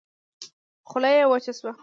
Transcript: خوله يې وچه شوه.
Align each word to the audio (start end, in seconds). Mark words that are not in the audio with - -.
خوله 0.89 1.09
يې 1.15 1.23
وچه 1.31 1.53
شوه. 1.59 1.71